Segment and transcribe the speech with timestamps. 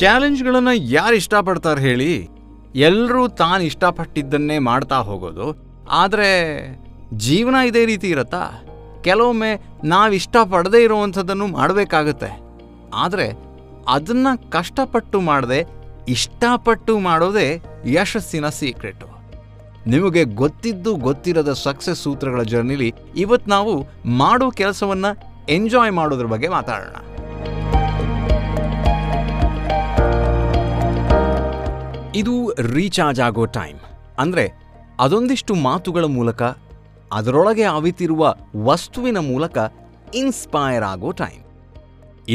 [0.00, 2.28] ಚಾಲೆಂಜ್ಗಳನ್ನು ಯಾರು ಇಷ್ಟಪಡ್ತಾರೆ ಹೇಳಿ?
[2.74, 5.46] ಎಲ್ಲರೂ ತಾನು ಇಷ್ಟಪಟ್ಟಿದ್ದನ್ನೇ ಮಾಡ್ತಾ ಹೋಗೋದು.
[5.90, 6.30] ಆದರೆ
[7.14, 8.42] ಜೀವನ ಇದೇ ರೀತಿ ಇರತ್ತಾ?
[9.04, 9.50] ಕೆಲವೊಮ್ಮೆ
[9.84, 12.30] ನಾವು ಇಷ್ಟಪಡದೇ ಇರುವಂಥದ್ದನ್ನು ಮಾಡಬೇಕಾಗತ್ತೆ.
[12.94, 13.26] ಆದರೆ
[13.88, 15.60] ಅದನ್ನು ಕಷ್ಟಪಟ್ಟು ಮಾಡದೆ,
[16.08, 17.48] ಇಷ್ಟಪಟ್ಟು ಮಾಡೋದೇ
[17.86, 19.08] ಯಶಸ್ಸಿನ ಸೀಕ್ರೆಟು.
[19.86, 23.74] ನಿಮಗೆ ಗೊತ್ತಿದ್ದು ಗೊತ್ತಿರದ ಸಕ್ಸಸ್ ಸೂತ್ರಗಳ ಜರ್ನಿಲಿ ಇವತ್ತು ನಾವು
[24.06, 25.10] ಮಾಡೋ ಕೆಲಸವನ್ನು
[25.48, 26.96] ಎಂಜಾಯ್ ಮಾಡೋದ್ರ ಬಗ್ಗೆ ಮಾತಾಡೋಣ.
[32.20, 32.34] ಇದು
[32.76, 33.80] ರೀಚಾರ್ಜ್ ಆಗೋ ಟೈಮ್
[34.22, 34.44] ಅಂದರೆ
[35.04, 36.42] ಅದೊಂದಿಷ್ಟು ಮಾತುಗಳ ಮೂಲಕ,
[37.18, 38.22] ಅದರೊಳಗೆ ಅವಿತಿರುವ
[38.68, 39.56] ವಸ್ತುವಿನ ಮೂಲಕ
[40.20, 41.42] ಇನ್ಸ್ಪೈರ್ ಆಗೋ ಟೈಮ್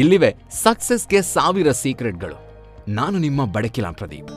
[0.00, 0.30] ಇಲ್ಲಿವೆ
[0.64, 2.38] ಸಕ್ಸಸ್ಗೆ ಸಾವಿರ ಸೀಕ್ರೆಟ್ಗಳು
[2.98, 4.30] ನಾನು ನಿಮ್ಮ ಬಡಕಿಲಾ ಪ್ರದೀಪ್.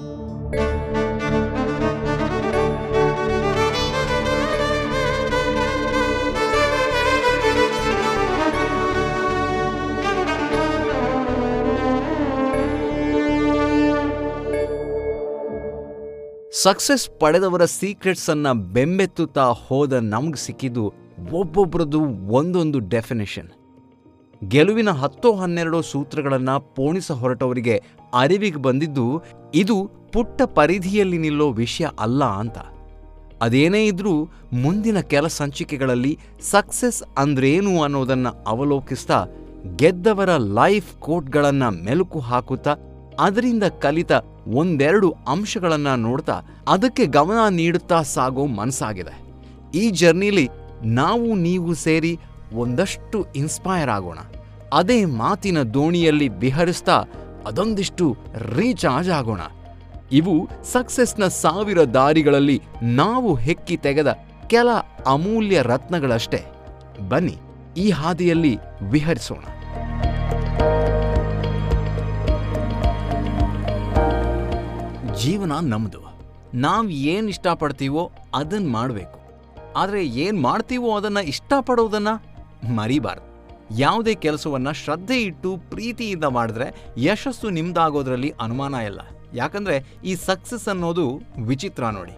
[16.66, 20.94] ಸಕ್ಸಸ್ ಪಡೆದವರ ಸೀಕ್ರೆಟ್ಸ್ ಅನ್ನ ಬೆಂಬೆತ್ತುತ್ತಾ ಹೋದ ನಮ್ಗೆ ಸಿಕ್ಕಿದ್ದು
[21.32, 23.50] ಒಬ್ಬೊಬ್ಬರದ್ದು ಒಂದೊಂದು ಡೆಫಿನೇಷನ್
[24.48, 27.76] ಗೆಲುವಿನ ಹತ್ತೋ ಹನ್ನೆರಡೋ ಸೂತ್ರಗಳನ್ನ ಪೋಣಿಸ ಹೊರಟವರಿಗೆ
[28.14, 29.06] ಅರಿವಿಗೆ ಬಂದಿದ್ದು
[29.54, 29.76] ಇದು
[30.14, 32.58] ಪುಟ್ಟ ಪರಿಧಿಯಲ್ಲಿ ನಿಲ್ಲೋ ವಿಷಯ ಅಲ್ಲ ಅಂತ.
[33.42, 34.14] ಅದೇನೇ ಇದ್ರೂ
[34.54, 39.20] ಮುಂದಿನ ಕೆಲ ಸಂಚಿಕೆಗಳಲ್ಲಿ ಸಕ್ಸಸ್ ಅಂದ್ರೇನು ಅನ್ನೋದನ್ನ ಅವಲೋಕಿಸ್ತಾ
[39.76, 42.74] ಗೆದ್ದವರ ಲೈಫ್ ಕೋಟ್ಗಳನ್ನ ಮೆಲುಕು ಹಾಕುತ್ತಾ
[43.20, 44.12] ಅದರಿಂದ ಕಲಿತ
[44.58, 46.36] ಒಂದೆರಡು ಅಂಶಗಳನ್ನು ನೋಡ್ತಾ
[46.68, 49.16] ಅದಕ್ಕೆ ಗಮನ ನೀಡುತ್ತಾ ಸಾಗೋ ಮನಸ್ಸಾಗಿದೆ.
[49.78, 50.48] ಈ ಜರ್ನಿಲಿ
[50.84, 52.20] ನಾವು ನೀವು ಸೇರಿ
[52.54, 54.20] ಒಂದಷ್ಟು ಇನ್ಸ್ಪೈರ್ ಆಗೋಣ.
[54.74, 56.98] ಅದೇ ಮಾತಿನ ದೋಣಿಯಲ್ಲಿ ಬಿಹರಿಸ್ತಾ
[57.48, 58.18] ಅದೊಂದಿಷ್ಟು
[58.56, 59.42] ರೀಚಾರ್ಜ್ ಆಗೋಣ.
[60.12, 60.36] ಇವು
[60.72, 64.12] ಸಕ್ಸಸ್ನ ಸಾವಿರ ದಾರಿಗಳಲ್ಲಿ ನಾವು ಹೆಕ್ಕಿ ತೆಗೆದ
[64.48, 64.70] ಕೆಲ
[65.08, 66.42] ಅಮೂಲ್ಯ ರತ್ನಗಳಷ್ಟೇ.
[67.10, 67.36] ಬನ್ನಿ,
[67.78, 68.54] ಈ ಹಾದಿಯಲ್ಲಿ
[68.92, 69.46] ವಿಹರಿಸೋಣ.
[75.22, 76.02] ಜೀವನ ನಮ್ಮದು
[76.64, 78.04] ನಾವು ಏನು ಇಷ್ಟಪಡ್ತೀವೋ
[78.40, 79.18] ಅದನ್ನು ಮಾಡಬೇಕು.
[79.82, 82.14] ಆದರೆ ಏನು ಮಾಡ್ತೀವೋ ಅದನ್ನು ಇಷ್ಟಪಡೋದನ್ನು
[82.78, 83.26] ಮರಿಬಾರ್ದು.
[83.84, 86.68] ಯಾವುದೇ ಕೆಲಸವನ್ನು ಶ್ರದ್ಧೆ ಇಟ್ಟು ಪ್ರೀತಿಯಿಂದ ಮಾಡಿದ್ರೆ
[86.98, 89.02] ಯಶಸ್ಸು ನಿಮ್ದಾಗೋದ್ರಲ್ಲಿ ಅನುಮಾನ ಇಲ್ಲ.
[89.34, 89.78] ಯಾಕಂದರೆ
[90.10, 91.06] ಈ ಸಕ್ಸಸ್ ಅನ್ನೋದು
[91.50, 92.16] ವಿಚಿತ್ರ ನೋಡಿ.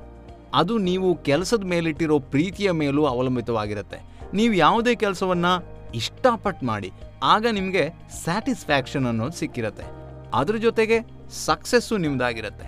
[0.54, 4.00] ಅದು ನೀವು ಕೆಲಸದ ಮೇಲಿಟ್ಟಿರೋ ಪ್ರೀತಿಯ ಮೇಲೂ ಅವಲಂಬಿತವಾಗಿರುತ್ತೆ.
[4.34, 5.54] ನೀವು ಯಾವುದೇ ಕೆಲಸವನ್ನು
[6.02, 6.90] ಇಷ್ಟಪಟ್ಟು ಮಾಡಿ,
[7.34, 7.84] ಆಗ ನಿಮಗೆ
[8.24, 9.86] ಸ್ಯಾಟಿಸ್ಫ್ಯಾಕ್ಷನ್ ಅನ್ನೋದು ಸಿಕ್ಕಿರುತ್ತೆ.
[10.34, 10.98] ಅದ್ರ ಜೊತೆಗೆ
[11.46, 12.68] ಸಕ್ಸಸ್ಸು ನಿಮ್ದಾಗಿರುತ್ತೆ.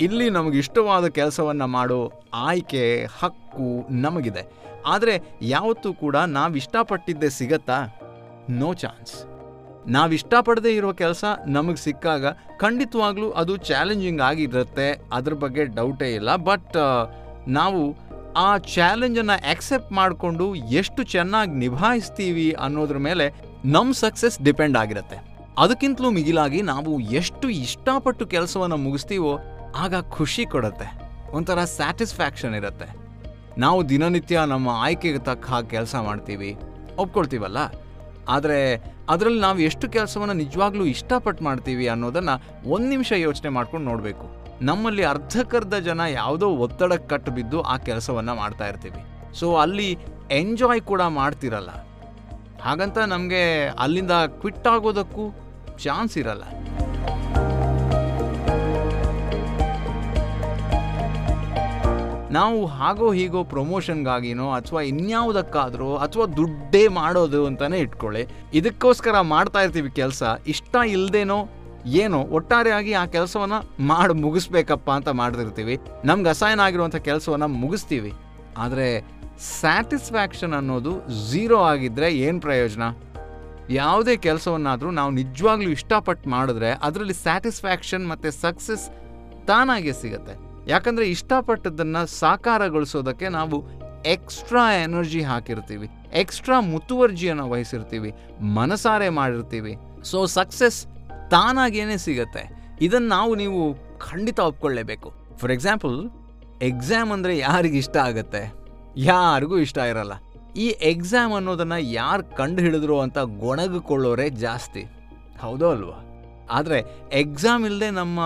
[0.00, 4.42] ಇಲ್ಲಿ ನಮಗೆ ಇಷ್ಟವಾದ ಕೆಲಸವನ್ನು ಮಾಡೋ ಆಯ್ಕೆ, ಹಕ್ಕು ನಮಗಿದೆ.
[4.86, 7.78] ಆದರೆ ಯಾವತ್ತೂ ಕೂಡ ನಾವು ಇಷ್ಟಪಟ್ಟಿದ್ದೇ ಸಿಗತ್ತಾ?
[8.50, 9.14] ನೋ ಚಾನ್ಸ್
[9.86, 15.08] ನಾವು ಇಷ್ಟಪಡದೇ ಇರೋ ಕೆಲಸ ನಮಗೆ ಸಿಕ್ಕಾಗ ಖಂಡಿತವಾಗ್ಲೂ ಅದು ಚಾಲೆಂಜಿಂಗ್ ಆಗಿರುತ್ತೆ.
[15.12, 16.36] ಅದ್ರ ಬಗ್ಗೆ ಡೌಟೇ ಇಲ್ಲ.
[16.36, 16.76] ಬಟ್
[17.48, 17.96] ನಾವು
[18.36, 23.34] ಆ ಚಾಲೆಂಜನ್ನು ಆಕ್ಸೆಪ್ಟ್ ಮಾಡಿಕೊಂಡು ಎಷ್ಟು ಚೆನ್ನಾಗಿ ನಿಭಾಯಿಸ್ತೀವಿ ಅನ್ನೋದ್ರ ಮೇಲೆ
[23.64, 25.34] ನಮ್ಮ ಸಕ್ಸಸ್ ಡಿಪೆಂಡ್ ಆಗಿರುತ್ತೆ.
[25.58, 30.88] ಅದಕ್ಕಿಂತಲೂ ಮಿಗಿಲಾಗಿ ನಾವು ಎಷ್ಟು ಇಷ್ಟಪಟ್ಟು ಕೆಲಸವನ್ನು ಮುಗಿಸ್ತೀವೋ ಆಗ ಖುಷಿ ಕೊಡುತ್ತೆ.
[31.30, 32.88] ಒಂಥರ ಸ್ಯಾಟಿಸ್ಫ್ಯಾಕ್ಷನ್ ಇರುತ್ತೆ.
[33.58, 36.56] ನಾವು ದಿನನಿತ್ಯ ನಮ್ಮ ಆಯ್ಕೆಗೆ ತಕ್ಕ ಹಾಗೆ ಕೆಲಸ ಮಾಡ್ತೀವಿ,
[36.96, 37.56] ಒಪ್ಕೊಳ್ತೀವಲ್ಲ?
[38.28, 38.58] ಆದರೆ
[39.08, 42.34] ಅದರಲ್ಲಿ ನಾವು ಎಷ್ಟು ಕೆಲಸವನ್ನು ನಿಜವಾಗ್ಲೂ ಇಷ್ಟಪಟ್ಟು ಮಾಡ್ತೀವಿ ಅನ್ನೋದನ್ನು
[42.70, 44.26] ಒಂದು ನಿಮಿಷ ಯೋಚನೆ ಮಾಡ್ಕೊಂಡು ನೋಡಬೇಕು.
[44.62, 49.04] ನಮ್ಮಲ್ಲಿ ಅರ್ಧಕ್ಕರ್ಧ ಜನ ಯಾವುದೋ ಒತ್ತಡಕ್ಕೆ ಕಟ್ಟು ಬಿದ್ದು ಆ ಕೆಲಸವನ್ನು ಮಾಡ್ತಾ ಇರ್ತೀವಿ.
[49.38, 49.98] ಸೊ ಅಲ್ಲಿ
[50.30, 51.70] ಎಂಜಾಯ್ ಕೂಡ ಮಾಡ್ತಿರಲ್ಲ.
[52.62, 55.24] ಹಾಗಂತ ನಮಗೆ ಅಲ್ಲಿಂದ ಕ್ವಿಟ್ ಆಗೋದಕ್ಕೂ
[55.78, 56.42] ಚಾನ್ಸ್ ಇರಲ್ಲ.
[62.34, 68.22] ನಾವು ಹಾಗೋ ಹೀಗೋ ಪ್ರಮೋಷನ್ಗಾಗಿನೋ ಅಥವಾ ಇನ್ಯಾವುದಕ್ಕಾದರೂ ಅಥವಾ ದುಡ್ಡೇ ಮಾಡೋದು ಅಂತಲೇ ಇಟ್ಕೊಳ್ಳಿ.
[68.54, 70.22] ಇದಕ್ಕೋಸ್ಕರ ಮಾಡ್ತಾ ಇರ್ತೀವಿ ಕೆಲಸ.
[70.46, 71.38] ಇಷ್ಟ ಇಲ್ಲದೇನೋ
[71.86, 75.80] ಏನೋ ಒಟ್ಟಾರೆಯಾಗಿ ಆ ಕೆಲಸವನ್ನು ಮಾಡಿ ಮುಗಿಸ್ಬೇಕಪ್ಪ ಅಂತ ಮಾಡ್ತಿರ್ತೀವಿ.
[76.04, 78.12] ನಮ್ಗೆ ಅಸೈನ್ ಆಗಿರುವಂಥ ಕೆಲಸವನ್ನು ಮುಗಿಸ್ತೀವಿ.
[78.58, 78.88] ಆದರೆ
[79.60, 80.92] ಸ್ಯಾಟಿಸ್ಫ್ಯಾಕ್ಷನ್ ಅನ್ನೋದು
[81.30, 82.82] ಝೀರೋ ಆಗಿದ್ದರೆ ಏನು ಪ್ರಯೋಜನ?
[83.70, 88.86] ಯಾವುದೇ ಕೆಲಸವನ್ನಾದರೂ ನಾವು ನಿಜವಾಗ್ಲೂ ಇಷ್ಟಪಟ್ಟು ಮಾಡಿದ್ರೆ ಅದರಲ್ಲಿ ಸ್ಯಾಟಿಸ್ಫ್ಯಾಕ್ಷನ್ ಮತ್ತು ಸಕ್ಸಸ್
[89.46, 90.43] ತಾನಾಗೆ ಸಿಗತ್ತೆ.
[90.66, 93.64] ಯಾಕಂದರೆ ಇಷ್ಟಪಟ್ಟದ್ದನ್ನು ಸಾಕಾರಗೊಳಿಸೋದಕ್ಕೆ ನಾವು
[94.02, 95.88] ಎಕ್ಸ್ಟ್ರಾ ಎನರ್ಜಿ ಹಾಕಿರ್ತೀವಿ.
[96.12, 98.14] ಎಕ್ಸ್ಟ್ರಾ ಮುತುವರ್ಜಿಯನ್ನು ವಹಿಸಿರ್ತೀವಿ.
[98.40, 99.76] ಮನಸಾರೆ ಮಾಡಿರ್ತೀವಿ.
[100.04, 100.86] ಸೊ ಸಕ್ಸಸ್
[101.30, 102.74] ತಾನಾಗೇನೆ ಸಿಗತ್ತೆ.
[102.80, 105.12] ಇದನ್ನು ನಾವು ನೀವು ಖಂಡಿತ ಒಪ್ಕೊಳ್ಳೇಬೇಕು.
[105.36, 106.10] ಫಾರ್ ಎಕ್ಸಾಂಪಲ್
[106.62, 108.54] ಎಕ್ಸಾಮ್ ಅಂದರೆ ಯಾರಿಗೆ ಇಷ್ಟ ಆಗುತ್ತೆ?
[108.96, 110.12] ಯಾರಿಗೂ ಇಷ್ಟ ಇರಲ್ಲ.
[110.56, 114.82] ಈ ಎಕ್ಸಾಮ್ ಅನ್ನೋದನ್ನು ಯಾರು ಕಂಡು ಹಿಡಿದ್ರು ಅಂತ ಗೊಣಗಿಕೊಳ್ಳೋರೆ ಜಾಸ್ತಿ.
[115.40, 116.04] ಹೌದೋ ಅಲ್ವಾ?
[116.50, 118.20] ಆದರೆ ಎಕ್ಸಾಮ್ ಇಲ್ಲದೆ ನಮ್ಮ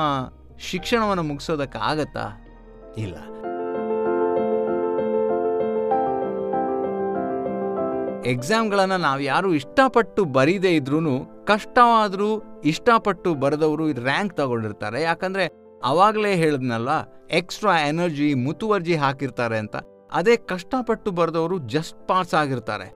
[0.61, 2.45] ಶಿಕ್ಷಣವನ್ನು ಮುಗಿಸೋದಕ್ಕಾಗತ್ತಾ?
[2.97, 3.15] ಇಲ್ಲ.
[8.27, 10.99] ಎಕ್ಸಾಮ್ಗಳನ್ನು ನಾವು ಯಾರು ಇಷ್ಟಪಟ್ಟು ಬರೀದೇ ಇದ್ರೂ
[11.45, 15.03] ಕಷ್ಟವಾದರೂ ಇಷ್ಟಪಟ್ಟು ಬರೆದವರು ರ್ಯಾಂಕ್ ತಗೊಂಡಿರ್ತಾರೆ.
[15.03, 15.47] ಯಾಕಂದರೆ
[15.85, 16.89] ಅವಾಗಲೇ ಹೇಳಿದ್ನಲ್ಲ,
[17.31, 19.77] ಎಕ್ಸ್ಟ್ರಾ ಎನರ್ಜಿ ಮುತುವರ್ಜಿ ಹಾಕಿರ್ತಾರೆ ಅಂತ.
[20.13, 22.93] ಅದೇ ಕಷ್ಟಪಟ್ಟು ಬರೆದವರು ಜಸ್ಟ್ ಪಾಸ್ ಆಗಿರ್ತಾರೆ.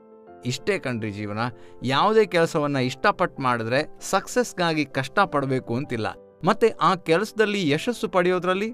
[0.46, 1.38] ಇಷ್ಟೇ ಕಣ್ರಿ ಜೀವನ.
[1.82, 6.06] ಯಾವುದೇ ಕೆಲಸವನ್ನು ಇಷ್ಟಪಟ್ಟು ಮಾಡಿದ್ರೆ ಸಕ್ಸಸ್ಗಾಗಿ ಕಷ್ಟಪಡಬೇಕು ಅಂತಿಲ್ಲ.
[6.44, 8.68] ಮತ್ತೆ ಆ ಕೆಲಸದಲ್ಲಿ ಯಶಸ್ಸು ಪಡೆಯೋದ್ರಲ್ಲಿ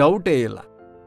[0.00, 0.58] ಡೌಟೇ ಇಲ್ಲ.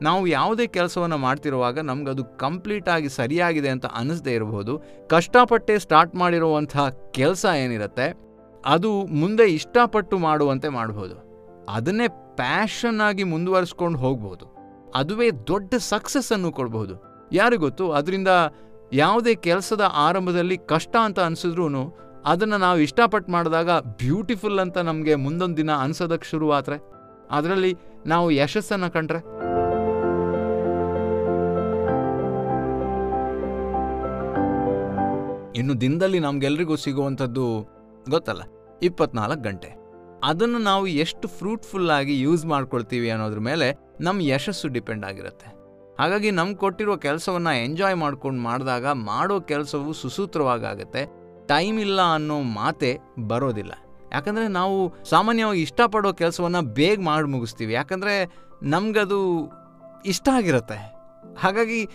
[0.02, 4.74] ನಾವು ಯಾವುದೇ ಕೆಲಸವನ್ನು ಮಾಡ್ತಿರುವಾಗ ನಮಗದು ಕಂಪ್ಲೀಟ್ ಆಗಿ ಸರಿಯಾಗಿದೆ ಅಂತ ಅನ್ನಿಸದೇ ಇರಬಹುದು
[5.10, 6.78] ಕಷ್ಟಪಟ್ಟೆ ಸ್ಟಾರ್ಟ್ ಮಾಡಿರುವಂಥ
[7.12, 8.08] ಕೆಲಸ ಏನಿರುತ್ತೆ,
[8.64, 8.92] ಅದು
[9.22, 11.16] ಮುಂದೆ ಇಷ್ಟಪಟ್ಟು ಮಾಡುವಂತೆ ಮಾಡ್ಬೋದು.
[11.70, 12.08] ಅದನ್ನೇ
[12.42, 14.46] ಪ್ಯಾಷನ್ ಆಗಿ ಮುಂದುವರಿಸ್ಕೊಂಡು ಹೋಗ್ಬೋದು.
[14.96, 16.96] ಅದುವೇ ದೊಡ್ಡ ಸಕ್ಸಸ್ಸನ್ನು ಕೊಡ್ಬೋದು.
[17.32, 18.32] ಯಾರಿಗೊತ್ತು ಅದರಿಂದ
[18.94, 21.66] ಯಾವುದೇ ಕೆಲಸದ ಆರಂಭದಲ್ಲಿ ಕಷ್ಟ ಅಂತ ಅನ್ಸಿದ್ರು
[22.32, 23.72] ಅದನ್ನು ನಾವು ಇಷ್ಟಪಟ್ಟು ಮಾಡಿದಾಗ
[24.02, 26.78] ಬ್ಯೂಟಿಫುಲ್ ಅಂತ ನಮಗೆ ಮುಂದೊಂದು ದಿನ ಅನ್ಸೋದಕ್ಕೆ ಶುರುವಾದ್ರೆ
[27.38, 27.72] ಅದರಲ್ಲಿ
[28.14, 29.20] ನಾವು ಯಶಸ್ಸನ್ನು ಕಂಡ್ರೆ.
[35.60, 37.46] ಇನ್ನು ದಿನದಲ್ಲಿ ನಮಗೆಲ್ರಿಗೂ ಸಿಗುವಂಥದ್ದು
[38.14, 38.44] ಗೊತ್ತಲ್ಲ,
[38.88, 39.70] ಇಪ್ಪತ್ನಾಲ್ಕು ಗಂಟೆ.
[40.30, 43.68] ಅದನ್ನು ನಾವು ಎಷ್ಟು ಫ್ರೂಟ್ಫುಲ್ ಆಗಿ ಯೂಸ್ ಮಾಡ್ಕೊಳ್ತೀವಿ ಅನ್ನೋದ್ರ ಮೇಲೆ
[44.06, 45.48] ನಮ್ಮ ಯಶಸ್ಸು ಡಿಪೆಂಡ್ ಆಗಿರುತ್ತೆ.
[46.00, 51.04] ಹಾಗಾಗಿ ನಮ್ಗೆ ಕೊಟ್ಟಿರೋ ಕೆಲಸವನ್ನು ಎಂಜಾಯ್ ಮಾಡ್ಕೊಂಡು ಮಾಡಿದಾಗ ಮಾಡೋ ಕೆಲಸವು ಸುಸೂತ್ರವಾಗುತ್ತೆ
[51.48, 53.72] ಟೈಮ್ ಇಲ್ಲ ಅನ್ನೋ ಮಾತೆ ಬರೋದಿಲ್ಲ.
[54.14, 57.74] ಯಾಕಂದರೆ ನಾವು ಸಾಮಾನ್ಯವಾಗಿ ಇಷ್ಟಪಡೋ ಕೆಲಸವನ್ನು ಬೇಗ ಮಾಡಿ ಮುಗಿಸ್ತೀವಿ.
[57.74, 58.32] ಯಾಕಂದರೆ
[58.64, 59.20] ನಮಗದು
[60.06, 60.98] ಇಷ್ಟ ಆಗಿರುತ್ತೆ.
[61.40, 61.90] ಹಾಗಾಗಿ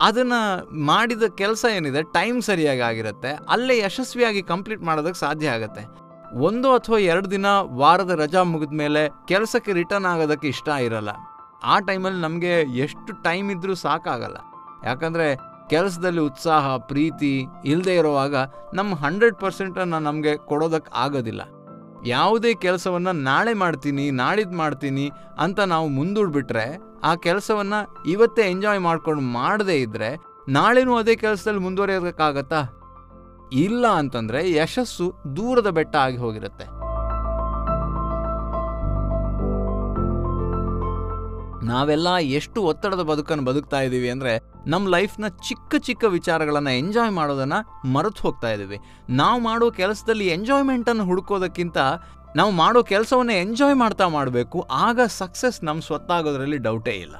[0.00, 3.38] ಅದನ್ನು ಮಾಡಿದ ಕೆಲಸ ಏನಿದೆ, ಟೈಮ್ ಸರಿಯಾಗಿ ಆಗಿರುತ್ತೆ.
[3.48, 6.06] ಅಲ್ಲೇ ಯಶಸ್ವಿಯಾಗಿ ಕಂಪ್ಲೀಟ್ ಮಾಡೋದಕ್ಕೆ ಸಾಧ್ಯ ಆಗುತ್ತೆ.
[6.38, 11.08] ಒಂದು ಅಥವಾ ಎರಡು ದಿನ ವಾರದ ರಜಾ ಮುಗಿದ ಮೇಲೆ ಕೆಲಸಕ್ಕೆ ರಿಟರ್ನ್ ಆಗೋದಕ್ಕೆ ಇಷ್ಟ ಇರಲ್ಲ.
[11.64, 14.36] ಆ ಟೈಮಲ್ಲಿ ನಮಗೆ ಎಷ್ಟು ಟೈಮ್ ಇದ್ದರೂ ಸಾಕಾಗಲ್ಲ.
[14.84, 18.34] ಯಾಕಂದರೆ ಕೆಲಸದಲ್ಲಿ ಉತ್ಸಾಹ, ಪ್ರೀತಿ ಇಲ್ಲದೆ ಇರುವಾಗ
[18.74, 21.42] ನಮ್ಮ ಹಂಡ್ರೆಡ್ ಪರ್ಸೆಂಟನ್ನು ನಮಗೆ ಕೊಡೋದಕ್ಕೆ ಆಗೋದಿಲ್ಲ.
[22.06, 26.66] ಯಾವುದೇ ಕೆಲಸವನ್ನು ನಾಳೆ ಮಾಡ್ತೀನಿ ನಾಳಿದ್ದು ಮಾಡ್ತೀನಿ ಅಂತ ನಾವು ಮುಂದೂಡ್ಬಿಟ್ರೆ,
[27.04, 30.10] ಆ ಕೆಲಸವನ್ನು ಇವತ್ತೇ ಎಂಜಾಯ್ ಮಾಡ್ಕೊಂಡು ಮಾಡದೇ ಇದ್ದರೆ
[30.48, 32.60] ನಾಳೆನೂ ಅದೇ ಕೆಲಸದಲ್ಲಿ ಮುಂದುವರಿಯೋದಕ್ಕಾಗತ್ತಾ?
[33.52, 36.85] ಇಲ್ಲ ಅಂತಂದರೆ ಯಶಸ್ಸು ದೂರದ ಬೆಟ್ಟ ಆಗಿ ಹೋಗಿರುತ್ತೆ.
[41.70, 42.08] ನಾವೆಲ್ಲ
[42.38, 44.32] ಎಷ್ಟು ಒತ್ತಡದ ಬದುಕನ್ನು ಬದುಕ್ತಾ ಇದ್ದೀವಿ ಅಂದರೆ
[44.72, 47.58] ನಮ್ಮ ಲೈಫ್ನ ಚಿಕ್ಕ ಚಿಕ್ಕ ವಿಚಾರಗಳನ್ನು ಎಂಜಾಯ್ ಮಾಡೋದನ್ನು
[47.94, 48.78] ಮರೆತು ಹೋಗ್ತಾ ಇದ್ದೀವಿ.
[49.20, 51.78] ನಾವು ಮಾಡೋ ಕೆಲಸದಲ್ಲಿ ಎಂಜಾಯ್ಮೆಂಟನ್ನು ಹುಡುಕೋದಕ್ಕಿಂತ
[52.38, 54.58] ನಾವು ಮಾಡೋ ಕೆಲಸವನ್ನು ಎಂಜಾಯ್ ಮಾಡ್ತಾ ಮಾಡಬೇಕು.
[54.86, 57.16] ಆಗ ಸಕ್ಸಸ್ ನಮ್ಮ ಸ್ವತ್ತಾಗೋದ್ರಲ್ಲಿ ಡೌಟೇ ಇಲ್ಲ.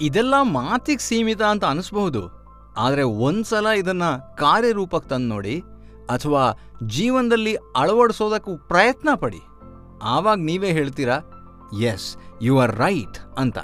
[0.00, 2.22] ಇದೆಲ್ಲ ಮಾತಿಗೆ ಸೀಮಿತ ಅಂತ ಅನಿಸ್ಬಹುದು.
[2.84, 5.54] ಆದರೆ ಒಂದ್ಸಲ ಇದನ್ನು ಕಾರ್ಯರೂಪಕ್ಕೆ ತಂದು ನೋಡಿ,
[6.14, 6.42] ಅಥವಾ
[6.96, 9.40] ಜೀವನದಲ್ಲಿ ಅಳವಡಿಸೋದಕ್ಕೂ ಪ್ರಯತ್ನ ಪಡಿ.
[10.14, 11.16] ಆವಾಗ ನೀವೇ ಹೇಳ್ತೀರಾ
[11.76, 13.58] ಎಸ್ ಯು ಆರ್ ರೈಟ್ ಅಂತ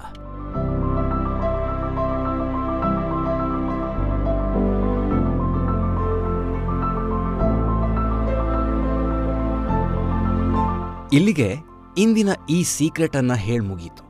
[11.14, 11.56] ಇಲ್ಲಿಗೆ
[11.98, 14.04] ಇಂದಿನ ಈ ಸೀಕ್ರೆಟನ್ನು ಹೇಳಿ ಮುಗೀತು.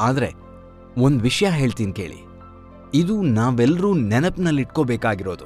[0.00, 0.32] ಆದರೆ
[0.98, 2.24] ಒಂದು ವಿಷಯ ಹೇಳ್ತೀನಿ ಕೇಳಿ.
[2.94, 5.44] ಇದು ನಾವೆಲ್ಲರೂ ನೆನಪಿನಲ್ಲಿಟ್ಕೋಬೇಕಾಗಿರೋದು.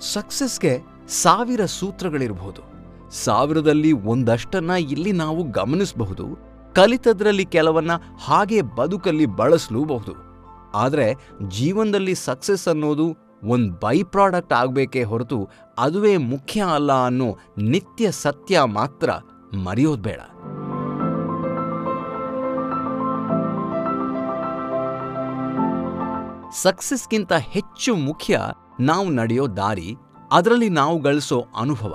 [0.00, 0.78] ಸಕ್ಸಸ್ಗೆ
[1.08, 2.62] ಸಾವಿರ ಸೂತ್ರಗಳಿರಬಹುದು
[3.10, 6.45] ಸಾವಿರದಲ್ಲಿ ಒಂದಷ್ಟನ್ನು ಇಲ್ಲಿ ನಾವು ಗಮನಿಸಬಹುದು
[6.76, 7.92] ಕಲಿತದ್ರಲ್ಲಿ ಕೆಲವನ್ನ
[8.24, 10.14] ಹಾಗೆ ಬದುಕಲ್ಲಿ ಬಳಸಲೂಬಹುದು.
[10.74, 11.06] ಆದರೆ
[11.48, 13.06] ಜೀವನದಲ್ಲಿ ಸಕ್ಸಸ್ ಅನ್ನೋದು
[13.44, 15.38] ಒಂದು ಬೈ ಪ್ರಾಡಕ್ಟ್ ಆಗಬೇಕೇ ಹೊರತು
[15.78, 17.28] ಅದುವೇ ಮುಖ್ಯ ಅಲ್ಲ ಅನ್ನೋ
[17.58, 19.10] ನಿತ್ಯ ಸತ್ಯ ಮಾತ್ರ
[19.64, 20.20] ಮರೆಯೋದು ಬೇಡ.
[26.62, 28.40] ಸಕ್ಸಸ್ಗಿಂತ ಹೆಚ್ಚು ಮುಖ್ಯ
[28.80, 29.96] ನಾವು ನಡೆಯೋ ದಾರಿ,
[30.32, 31.94] ಅದರಲ್ಲಿ ನಾವು ಗಳಿಸೋ ಅನುಭವ.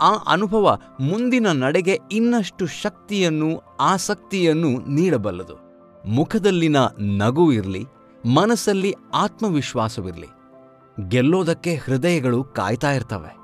[0.00, 5.68] ಆ ಅನುಭವ ಮುಂದಿನ ನಡೆಗೆ ಇನ್ನಷ್ಟು ಶಕ್ತಿಯನ್ನು ಆಸಕ್ತಿಯನ್ನು ನೀಡಬಲ್ಲದು.
[6.06, 7.84] ಮುಖದಲ್ಲಿನ ನಗು ಇರಲಿ,
[8.26, 10.26] ಮನಸ್ಸಲ್ಲಿ ಆತ್ಮವಿಶ್ವಾಸವಿರಲಿ.
[11.08, 13.38] ಗೆಲ್ಲೋದಕ್ಕೆ ಹೃದಯಗಳು ಕಾಯ್ತಾ ಇರ್ತವೆ.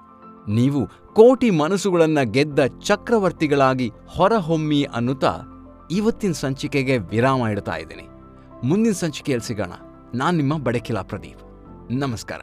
[0.52, 5.40] ನೀವು ಕೋಟಿ ಮನಸ್ಸುಗಳನ್ನು ಗೆದ್ದ ಚಕ್ರವರ್ತಿಗಳಾಗಿ ಹೊರಹೊಮ್ಮಿ ಅನ್ನುತ್ತಾ
[5.90, 8.08] ಇವತ್ತಿನ ಸಂಚಿಕೆಗೆ ವಿರಾಮ ಇಡ್ತಾ ಇದ್ದೀನಿ.
[8.64, 9.72] ಮುಂದಿನ ಸಂಚಿಕೆಯಲ್ಲಿ ಸಿಗೋಣ.
[10.14, 11.40] ನಾನು ನಿಮ್ಮ ಬಡಕಿಲಾ ಪ್ರದೀಪ್.
[11.90, 12.40] ನಮಸ್ಕಾರ.